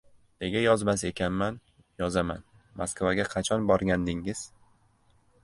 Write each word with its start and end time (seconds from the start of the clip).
—Nega 0.43 0.61
yozmas 0.61 1.03
ekanman. 1.09 1.59
Yozaman. 2.03 2.41
Moskvaga 2.81 3.27
qachon 3.35 3.69
borgandingiz? 3.75 4.43